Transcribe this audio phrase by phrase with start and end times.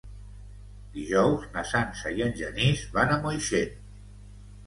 [0.93, 3.77] Dijous na Sança i en Genís van a Moixent.